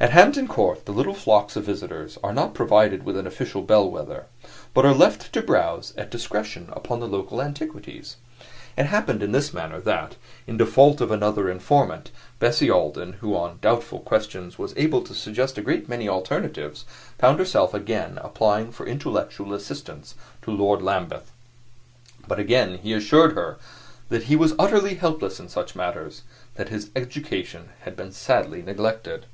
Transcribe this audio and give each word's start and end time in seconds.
At 0.00 0.10
Hampton 0.10 0.46
Court 0.46 0.86
the 0.86 0.92
little 0.92 1.12
flocks 1.12 1.56
of 1.56 1.64
visitors 1.64 2.18
are 2.22 2.32
not 2.32 2.54
provided 2.54 3.02
with 3.02 3.16
an 3.16 3.26
official 3.26 3.62
bellwether, 3.62 4.26
but 4.72 4.86
are 4.86 4.94
left 4.94 5.32
to 5.32 5.42
browse 5.42 5.92
at 5.96 6.08
discretion 6.08 6.68
upon 6.70 7.00
the 7.00 7.08
local 7.08 7.42
antiquities. 7.42 8.14
It 8.76 8.84
happened 8.86 9.24
in 9.24 9.32
this 9.32 9.52
manner 9.52 9.80
that, 9.80 10.14
in 10.46 10.56
default 10.56 11.00
of 11.00 11.10
another 11.10 11.50
informant, 11.50 12.12
Bessie 12.38 12.70
Alden, 12.70 13.14
who 13.14 13.34
on 13.34 13.58
doubtful 13.60 13.98
questions 13.98 14.56
was 14.56 14.72
able 14.76 15.02
to 15.02 15.14
suggest 15.16 15.58
a 15.58 15.62
great 15.62 15.88
many 15.88 16.08
alternatives, 16.08 16.84
found 17.18 17.40
herself 17.40 17.74
again 17.74 18.20
applying 18.22 18.70
for 18.70 18.86
intellectual 18.86 19.52
assistance 19.52 20.14
to 20.42 20.52
Lord 20.52 20.80
Lambeth. 20.80 21.32
But 22.28 22.38
he 22.38 22.44
again 22.44 22.74
assured 22.86 23.32
her 23.32 23.58
that 24.10 24.22
he 24.24 24.36
was 24.36 24.54
utterly 24.60 24.94
helpless 24.94 25.40
in 25.40 25.48
such 25.48 25.74
matters 25.74 26.22
that 26.54 26.68
his 26.68 26.90
education 26.94 27.70
had 27.80 27.96
been 27.96 28.12
sadly 28.12 28.62
neglected. 28.62 29.26